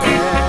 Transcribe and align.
myself. 0.00 0.41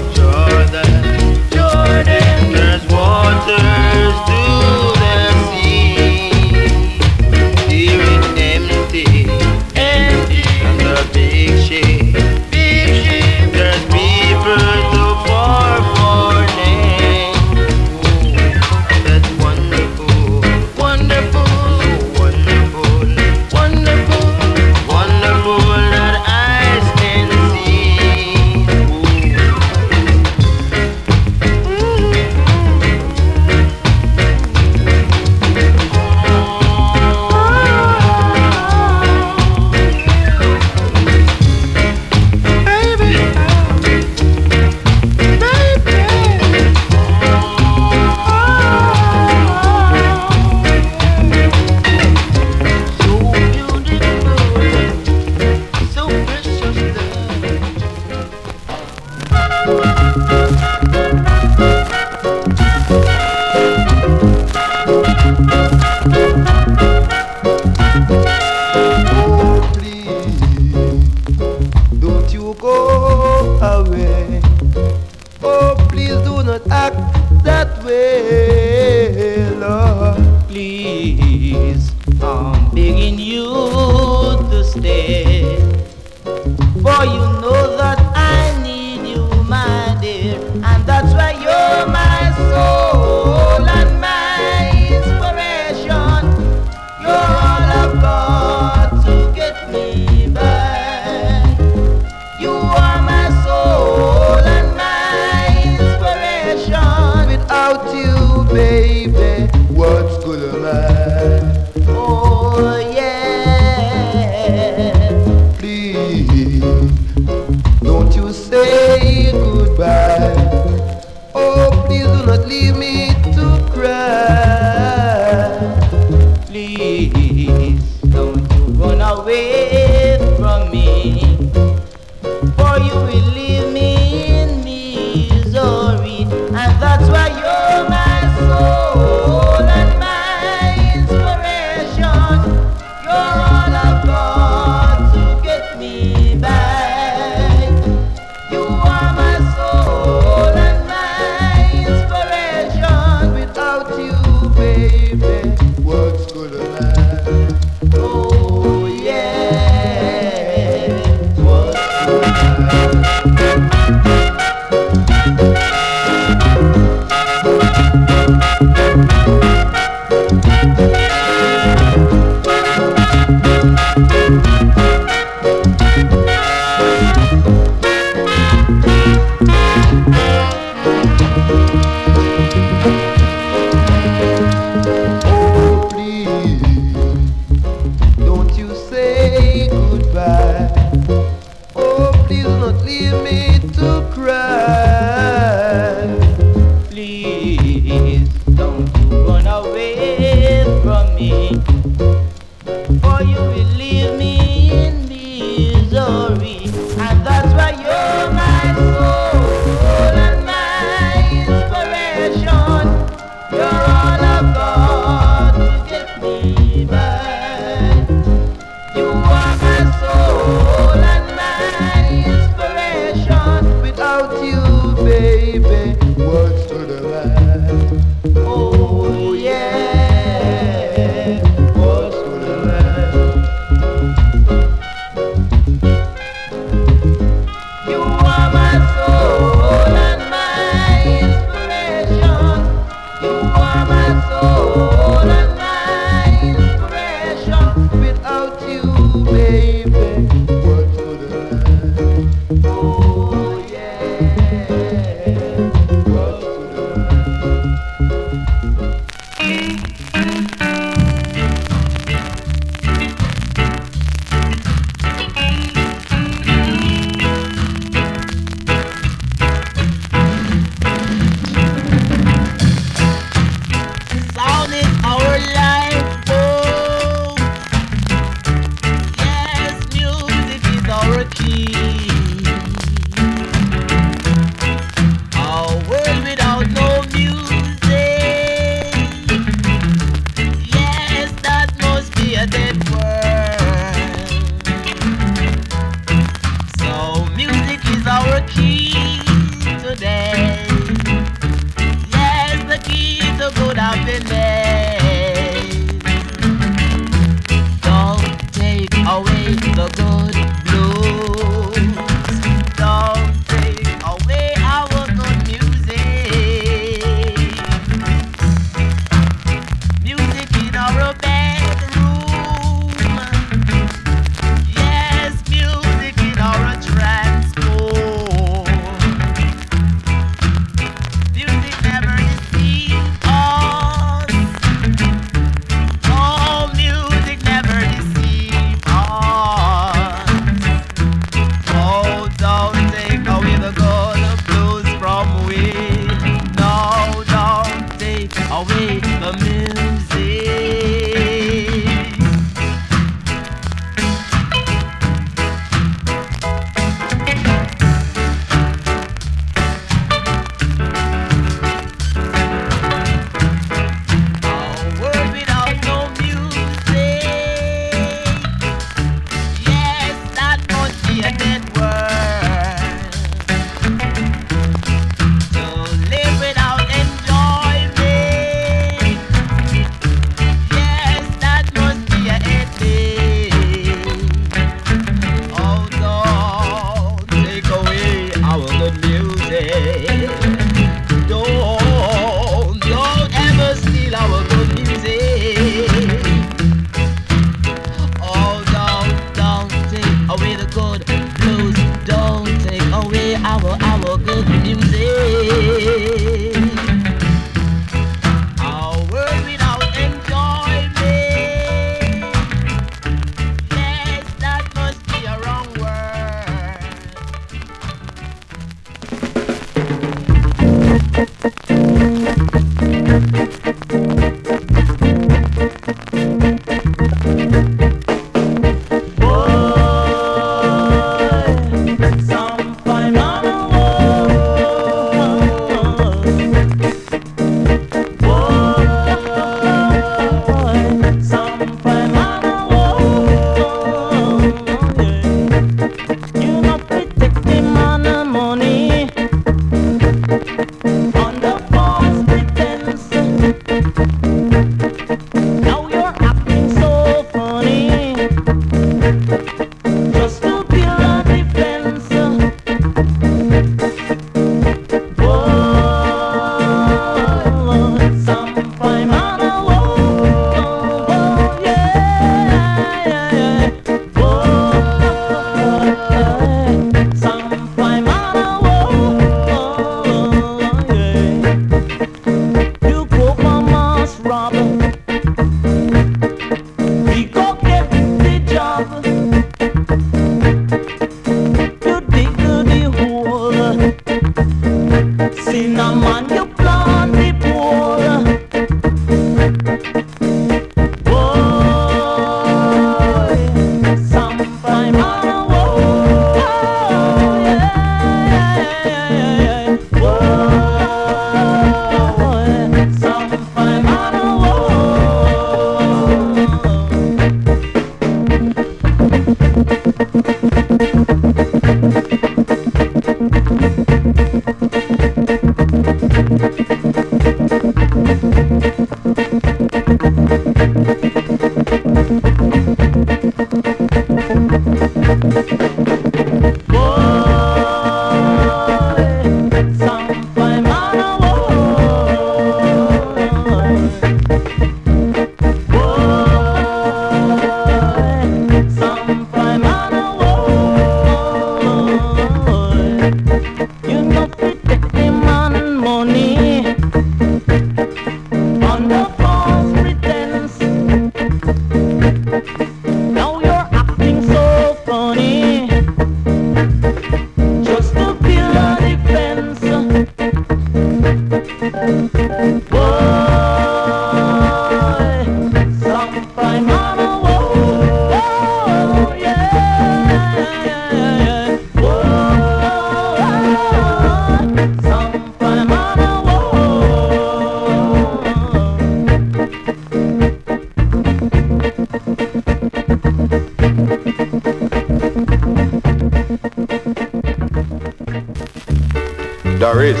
Doris, 599.72 600.00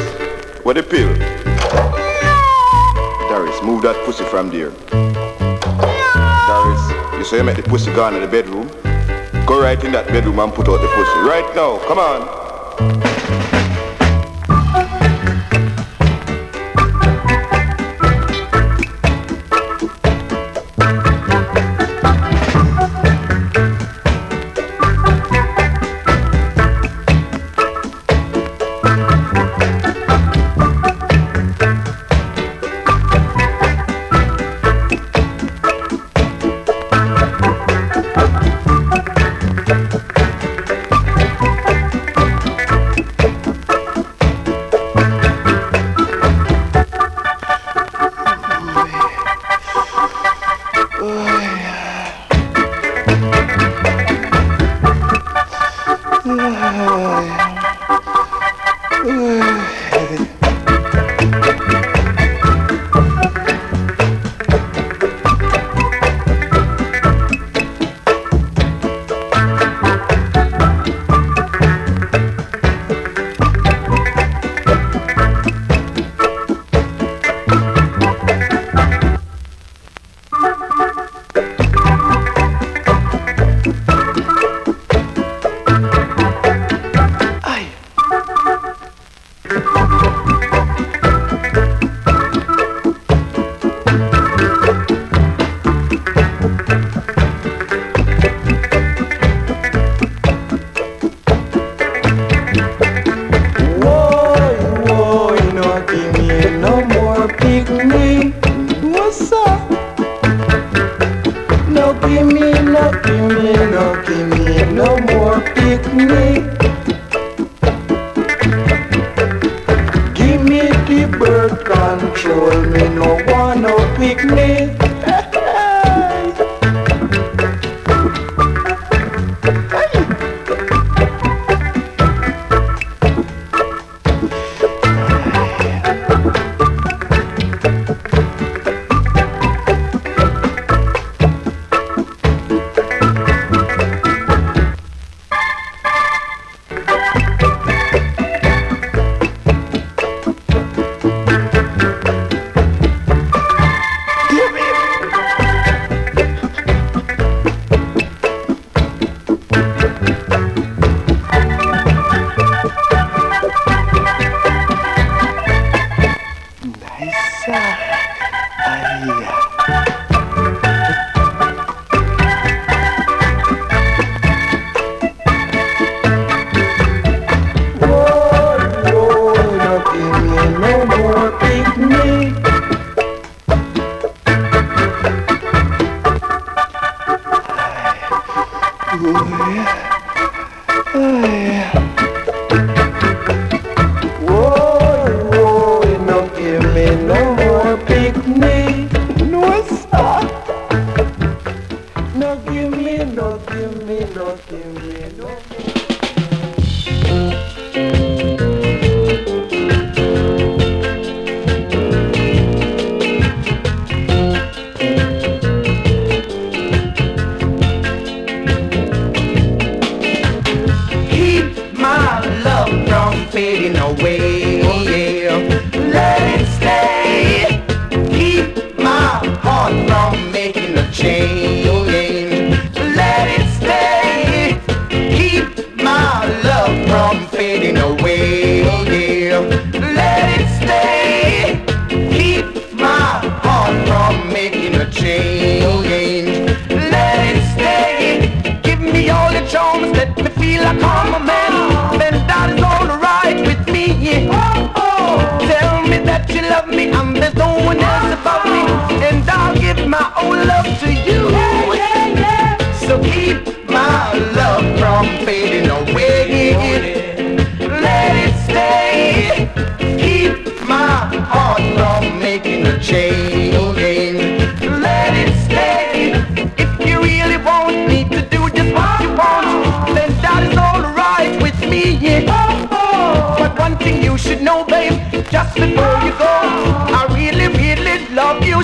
what 0.64 0.74
the 0.74 0.82
pill? 0.82 1.14
Doris, 3.28 3.62
move 3.62 3.82
that 3.82 4.02
pussy 4.04 4.24
from 4.24 4.50
there. 4.50 4.70
Doris, 6.48 7.16
you 7.16 7.24
say 7.24 7.36
you 7.36 7.44
make 7.44 7.54
the 7.54 7.62
pussy 7.62 7.94
gone 7.94 8.16
in 8.16 8.20
the 8.20 8.26
bedroom? 8.26 8.66
Go 9.46 9.62
right 9.62 9.78
in 9.84 9.92
that 9.92 10.08
bedroom 10.08 10.40
and 10.40 10.52
put 10.52 10.68
out 10.68 10.80
the 10.80 10.88
pussy. 10.88 11.20
Right 11.20 11.54
now, 11.54 11.78
come 11.86 12.00
on. 12.00 12.39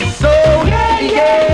so 0.04 0.28
yeah 0.66 1.00
yeah. 1.00 1.45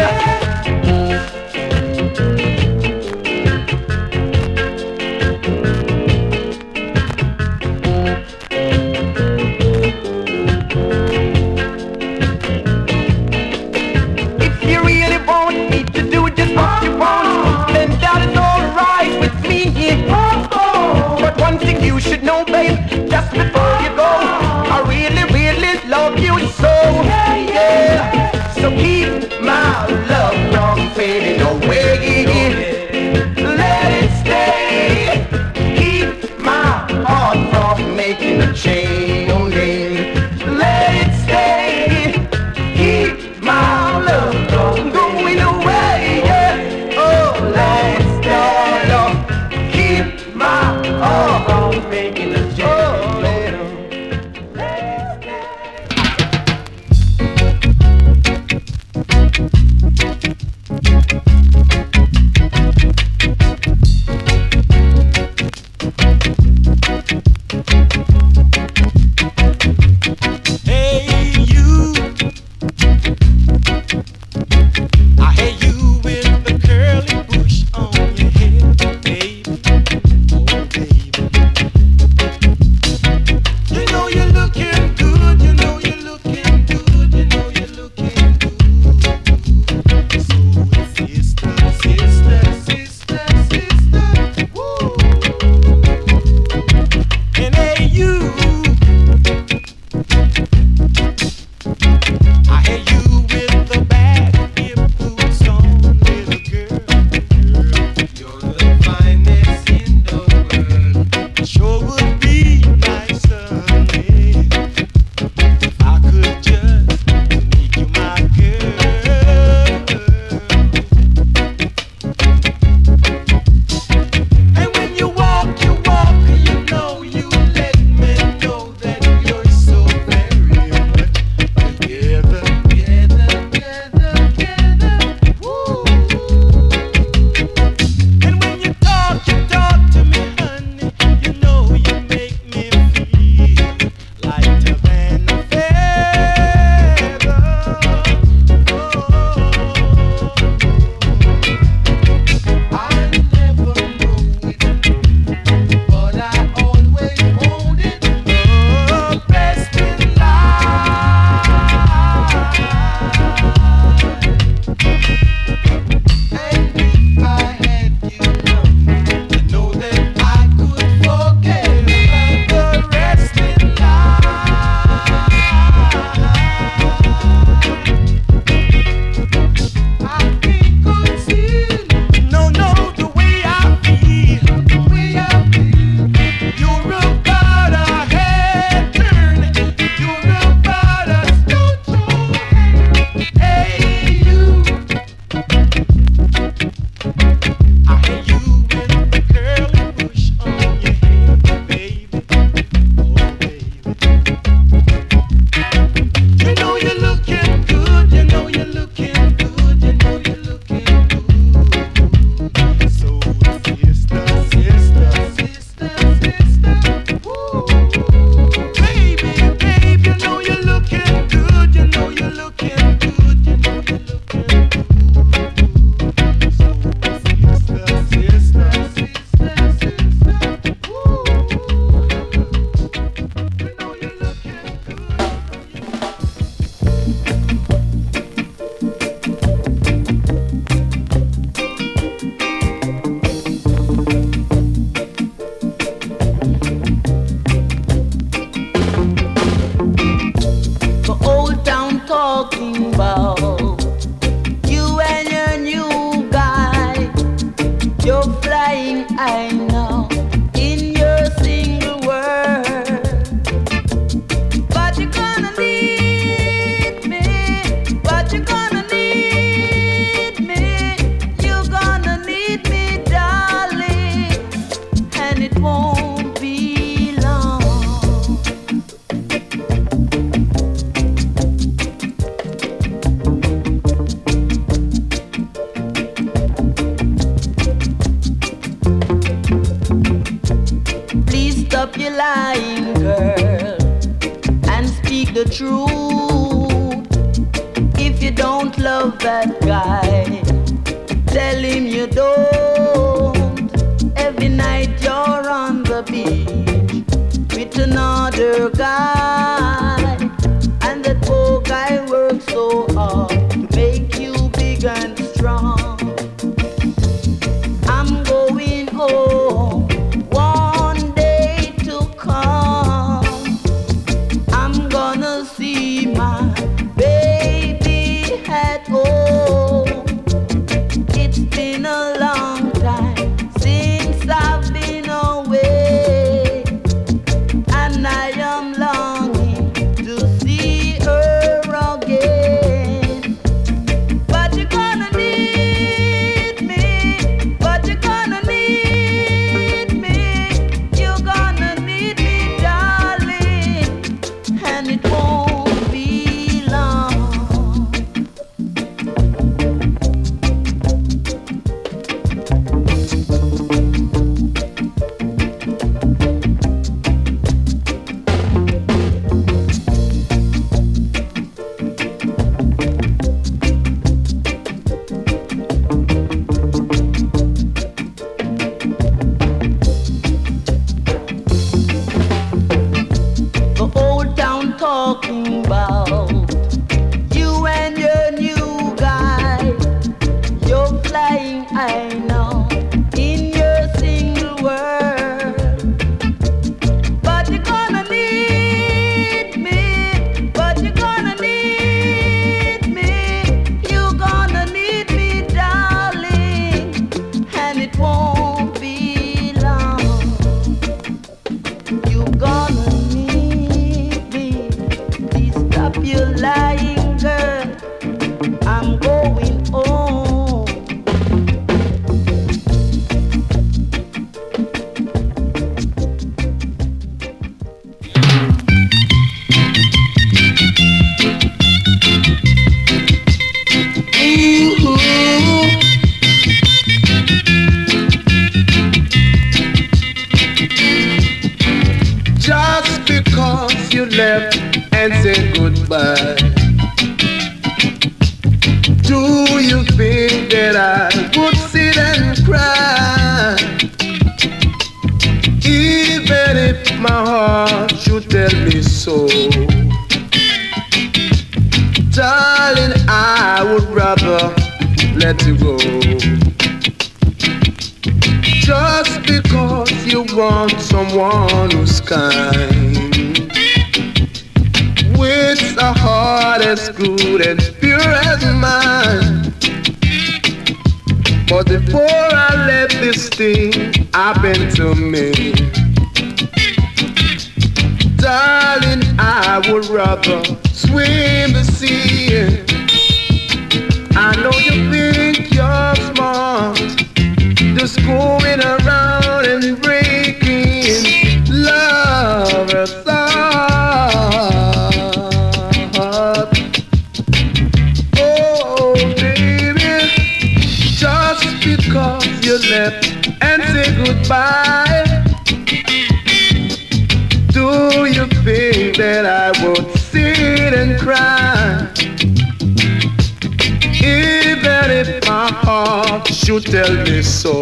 So. 527.42 527.60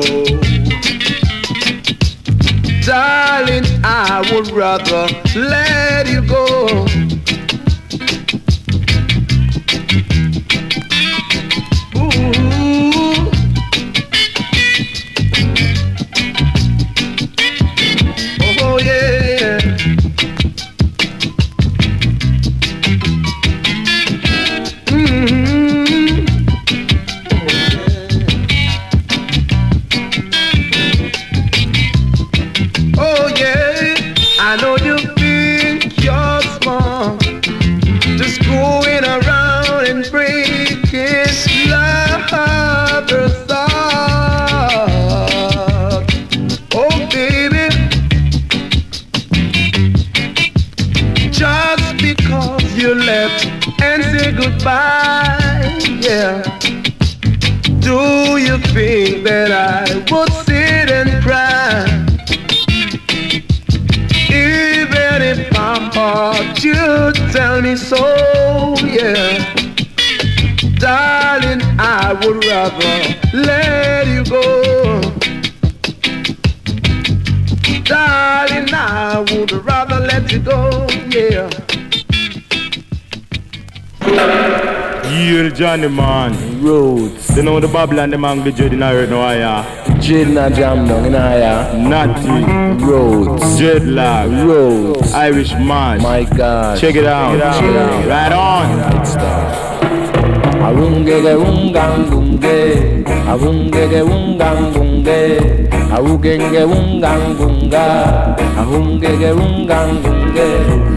Darling, 2.84 3.64
I 3.82 4.20
would 4.30 4.50
rather 4.50 5.08
Do 57.80 58.36
you 58.36 58.58
think 58.58 59.24
that 59.24 59.50
I 59.50 59.84
would 60.12 60.32
sit 60.44 60.90
and 60.90 61.22
cry? 61.22 61.86
Even 64.28 65.22
if 65.22 65.52
my 65.52 65.78
heart 65.94 66.58
should 66.58 67.14
tell 67.32 67.60
me 67.62 67.76
soul, 67.76 68.78
yeah. 68.80 69.54
Darling, 70.78 71.62
I 71.78 72.12
would 72.22 72.44
rather 72.44 72.96
let 73.34 74.06
you 74.06 74.24
go. 74.24 75.00
Darling, 77.84 78.68
I 78.72 79.24
would 79.30 79.52
rather 79.52 80.00
let 80.00 80.30
you 80.30 80.38
go, 80.38 80.86
yeah. 81.08 81.48
Yeah, 85.10 85.48
Johnny 85.50 85.88
man. 85.88 86.62
Roots. 86.62 87.36
You 87.36 87.42
know 87.42 87.58
the 87.58 87.66
Babylon, 87.66 88.10
the 88.10 88.18
man 88.18 88.44
be 88.44 88.52
dreading 88.52 88.82
I 88.82 88.92
heard 88.92 89.10
no 89.10 89.20
higher. 89.22 89.64
Jade 90.00 90.28
na 90.28 90.48
jam 90.50 90.86
down 90.86 91.04
in 91.04 91.14
higher. 91.14 91.76
Natty, 91.76 92.84
Roots. 92.84 93.58
dreadlock, 93.58 94.30
Roots. 94.46 95.12
Irish 95.12 95.52
man. 95.54 96.00
My 96.02 96.22
God. 96.24 96.78
Check 96.78 96.94
it 96.94 97.06
out. 97.06 97.38
Check 97.58 97.64
it 97.64 97.76
out. 97.76 98.06
Right 98.06 98.32
on. 98.32 98.66
Awungege 100.62 101.34
ungang 101.34 102.10
bunge. 102.10 103.04
Awungege 103.26 104.00
ungang 104.02 104.72
bunge. 104.72 105.20
Awugenge 105.90 106.62
ungang 106.64 107.34
bunga. 107.36 108.36
Awungege 108.60 109.30
ungang 109.34 110.02
bunge. 110.02 110.48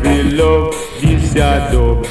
We 0.03 0.23
love 0.37 0.75
this 1.01 1.33
ya 1.35 1.71
dub. 1.71 2.05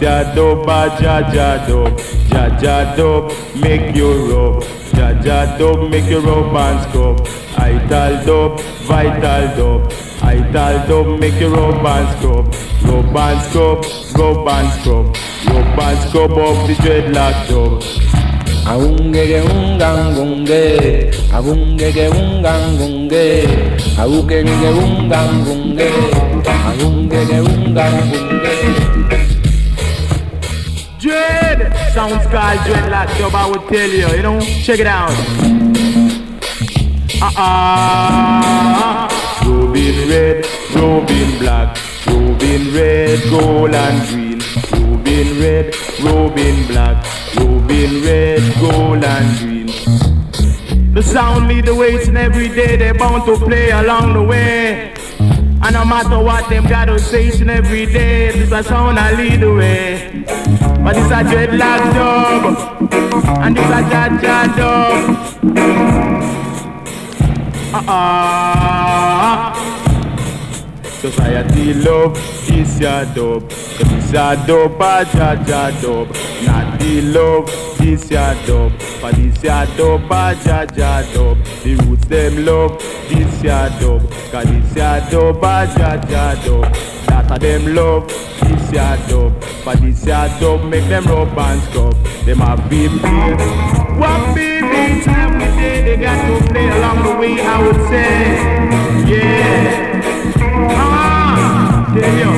Ya 0.00 0.22
dub, 0.34 0.68
a 0.68 0.90
jaja 1.00 1.66
dub. 1.66 1.98
Jaja 2.28 2.94
dub, 2.96 3.32
make 3.56 3.96
you 3.96 4.12
rub. 4.28 4.62
Jaja 4.92 5.58
dub, 5.58 5.90
make 5.90 6.10
you 6.10 6.20
rub 6.20 6.54
and 6.54 6.80
scrub. 6.82 7.26
Ital 7.56 8.24
dub, 8.26 8.60
vital 8.84 9.48
dub. 9.56 9.92
Ital 10.22 10.86
dub, 10.86 11.18
make 11.18 11.40
you 11.40 11.48
rub 11.48 11.86
and 11.86 12.08
scrub. 12.18 12.54
Rub 12.84 13.16
and 13.16 13.40
scrub, 13.48 13.84
rub 14.18 14.48
and 14.48 14.68
scrub. 14.80 15.16
Rub 15.48 15.80
and 15.80 15.98
scrub 16.08 16.32
up 16.32 16.66
the 16.66 16.74
dreadlock 16.74 17.48
dub. 17.48 17.82
Awungege 18.66 19.40
ungang 19.48 20.14
bunge. 20.14 21.10
Awungege 21.32 22.08
ungang 22.10 22.76
bunge. 22.76 23.48
Awugenge 23.96 24.68
ungang 24.76 25.44
Sounds 31.96 32.26
called 32.26 32.58
dreadlock 32.58 33.08
dub, 33.16 33.34
I 33.34 33.48
would 33.48 33.66
tell 33.68 33.88
you, 33.88 34.06
you 34.16 34.22
know? 34.22 34.38
Check 34.38 34.80
it 34.80 34.86
out. 34.86 35.16
Uh-uh. 37.22 39.08
Robin 39.46 40.08
red, 40.10 40.46
Robin 40.74 41.38
black, 41.38 41.78
Robin 42.06 42.74
red, 42.74 43.18
gold 43.30 43.74
and 43.74 44.08
green. 44.10 44.40
Robin 44.72 45.40
red, 45.40 45.74
Robin 46.04 46.66
black, 46.66 47.02
Robin 47.34 48.02
red, 48.04 48.42
gold 48.60 49.02
and 49.02 49.38
green. 49.38 50.92
The 50.92 51.02
sound 51.02 51.48
lead 51.48 51.64
the 51.64 51.74
way 51.74 51.94
and 52.06 52.18
every 52.18 52.48
day, 52.48 52.76
they're 52.76 52.92
bound 52.92 53.24
to 53.24 53.38
play 53.38 53.70
along 53.70 54.12
the 54.12 54.22
way. 54.22 54.92
And 55.18 55.72
no 55.72 55.86
matter 55.86 56.18
what 56.22 56.46
them 56.50 56.66
gotta 56.68 56.98
say 56.98 57.28
each 57.28 57.40
and 57.40 57.50
every 57.50 57.86
day, 57.86 58.32
this 58.32 58.52
a 58.52 58.62
sound 58.62 58.98
I 58.98 59.14
lead 59.14 59.40
the 59.40 59.54
way. 59.54 60.75
But 60.86 60.96
it's 60.98 61.10
a 61.10 61.24
dreadlock 61.24 61.82
dub, 61.94 62.44
and 63.42 63.58
it's 63.58 63.66
a 63.66 63.82
jaja 63.90 64.38
dub. 64.56 64.96
Uh-uh. 67.74 69.54
Society 71.00 71.74
love 71.74 72.14
this 72.46 72.78
ya 72.78 73.04
dub, 73.14 73.50
this 73.50 74.12
ya 74.12 74.36
dub, 74.46 74.80
a 74.80 75.04
jaja 75.06 75.62
dub. 75.82 76.08
Not 76.46 76.78
the 76.78 77.02
love 77.02 77.50
this 77.78 78.08
ya 78.08 78.34
dub, 78.46 78.72
but 79.02 79.14
this 79.16 79.42
ya 79.42 79.64
dub, 79.76 80.08
a 80.12 80.36
jaja 80.36 81.02
dub. 81.12 81.38
The 81.64 81.74
roots 81.82 82.06
them 82.06 82.44
love 82.44 82.78
this 83.08 83.42
ya 83.42 83.68
dub, 83.80 84.08
cause 84.30 84.46
this 84.46 84.76
ya 84.76 85.00
dub, 85.10 85.42
a 85.42 85.66
jaja 85.66 86.36
dub. 86.44 86.95
That 87.06 87.30
of 87.30 87.40
them 87.40 87.74
love 87.74 88.08
this 88.08 88.72
ya 88.72 88.96
dub, 89.08 89.32
but 89.64 89.80
this 89.80 90.04
ya 90.06 90.28
dub 90.38 90.64
make 90.64 90.84
them 90.88 91.04
rub 91.04 91.38
and 91.38 91.62
scrub. 91.62 91.94
Them 92.24 92.40
a 92.40 92.56
be 92.68 92.88
play. 92.88 93.36
One 93.98 94.34
baby 94.34 95.02
time 95.04 95.38
we 95.38 95.46
day 95.60 95.82
they 95.82 95.96
got 95.96 96.18
to 96.26 96.46
play 96.48 96.68
along 96.68 97.02
the 97.04 97.16
way. 97.16 97.40
I 97.40 97.62
would 97.62 97.80
say, 97.88 98.36
yeah. 99.10 100.02
Ah, 100.70 101.92
tell 101.94 102.16
you. 102.18 102.32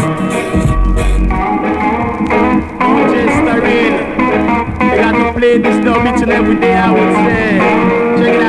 They 4.79 4.97
got 4.97 5.13
to 5.13 5.33
play 5.39 5.59
this 5.59 5.85
dub 5.85 6.07
each 6.07 6.23
and 6.23 6.33
every 6.33 6.57
day. 6.57 6.75
I 6.75 6.91
would 6.93 7.15
say, 7.25 7.59
check 8.19 8.35
it 8.35 8.43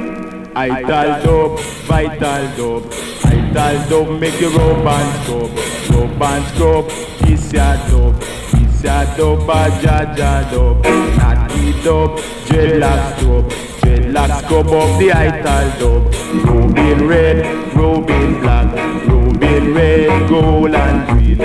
out. 0.00 0.13
Ital 0.56 1.20
dub, 1.24 1.60
vital 1.88 2.46
dub. 2.56 2.92
Ital 3.24 3.88
dub, 3.88 4.20
make 4.20 4.40
you 4.40 4.50
rub 4.50 4.86
and 4.86 5.24
scrub. 5.24 5.50
Rub 5.90 6.22
and 6.22 6.44
scrub, 6.46 6.88
this 7.20 7.52
ya 7.52 7.74
dub. 7.88 8.14
This 8.52 8.84
ya 8.84 9.04
dub, 9.16 9.50
a 9.50 9.68
jaja 9.82 10.48
dub. 10.52 10.84
Natty 11.18 11.72
dub, 11.82 12.18
dreadlock 12.46 13.18
scrub. 13.18 13.50
Dreadlock 13.82 14.44
scrub 14.44 14.68
up 14.68 14.98
the 15.00 15.10
ital 15.12 15.66
dub. 15.80 16.14
Robin 16.46 17.08
red, 17.08 17.74
Robin 17.74 18.40
black. 18.40 18.74
Robin 19.08 19.74
red, 19.74 20.28
gold 20.28 20.74
and 20.74 21.08
green. 21.08 21.38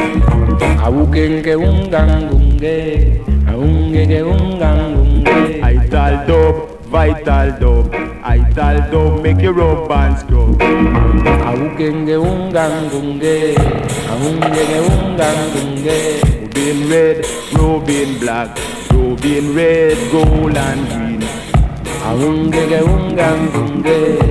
Awugenge 0.86 1.56
ungang 1.58 2.30
bunge. 2.30 3.22
Awungege 3.50 4.22
ungang 4.22 4.94
bunge. 4.96 5.62
Ital 5.64 6.28
dub, 6.28 6.69
vital 6.90 7.52
dub. 7.60 7.96
Ital 8.24 8.78
dub, 8.92 9.22
make 9.24 9.42
you 9.42 9.52
rub 9.52 9.92
and 9.92 10.18
scrub. 10.18 10.60
Awugenge 11.50 12.16
ungang 12.18 12.90
bunge. 12.92 13.56
Awungege 14.12 14.78
ungang 14.90 15.42
bunge. 15.54 16.00
Robin 16.60 16.90
red, 16.90 17.26
Robin 17.54 18.20
black, 18.20 18.58
Robin 18.92 19.56
red, 19.56 19.98
gold 20.12 20.58
and 20.58 20.82
green. 20.90 21.22
Awungege 22.10 22.82
ungang 22.84 24.29